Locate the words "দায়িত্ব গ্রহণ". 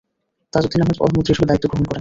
1.49-1.79